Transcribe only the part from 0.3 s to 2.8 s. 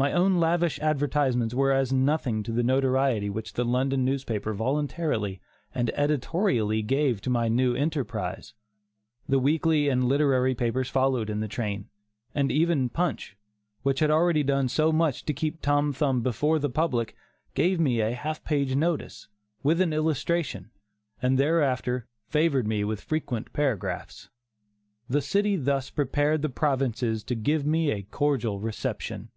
lavish advertisements were as nothing to the